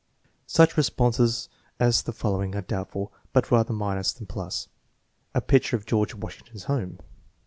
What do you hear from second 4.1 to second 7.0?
than pliis: "A picture of George Washington's home."